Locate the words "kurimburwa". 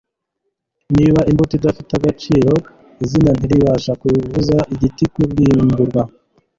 5.13-6.01